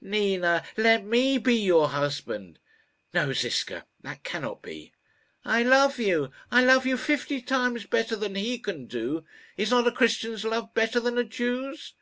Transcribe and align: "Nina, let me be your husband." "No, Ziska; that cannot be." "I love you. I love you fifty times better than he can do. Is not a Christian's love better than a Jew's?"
"Nina, 0.00 0.62
let 0.76 1.04
me 1.04 1.38
be 1.38 1.56
your 1.56 1.88
husband." 1.88 2.60
"No, 3.12 3.32
Ziska; 3.32 3.84
that 4.02 4.22
cannot 4.22 4.62
be." 4.62 4.92
"I 5.44 5.64
love 5.64 5.98
you. 5.98 6.30
I 6.52 6.62
love 6.64 6.86
you 6.86 6.96
fifty 6.96 7.42
times 7.42 7.84
better 7.84 8.14
than 8.14 8.36
he 8.36 8.60
can 8.60 8.86
do. 8.86 9.24
Is 9.56 9.72
not 9.72 9.88
a 9.88 9.90
Christian's 9.90 10.44
love 10.44 10.72
better 10.72 11.00
than 11.00 11.18
a 11.18 11.24
Jew's?" 11.24 11.94